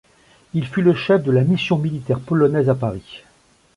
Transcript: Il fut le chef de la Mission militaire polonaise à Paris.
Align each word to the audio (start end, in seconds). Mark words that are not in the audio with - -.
Il 0.55 0.65
fut 0.65 0.81
le 0.81 0.95
chef 0.95 1.21
de 1.21 1.31
la 1.31 1.43
Mission 1.43 1.77
militaire 1.77 2.19
polonaise 2.21 2.71
à 2.71 2.73
Paris. 2.73 3.21